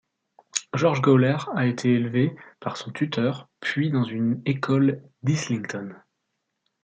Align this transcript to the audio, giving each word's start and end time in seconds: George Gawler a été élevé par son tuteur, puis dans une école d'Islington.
George 0.73 1.03
Gawler 1.03 1.37
a 1.55 1.67
été 1.67 1.91
élevé 1.93 2.35
par 2.59 2.75
son 2.77 2.89
tuteur, 2.91 3.47
puis 3.59 3.91
dans 3.91 4.03
une 4.03 4.41
école 4.47 5.03
d'Islington. 5.21 5.93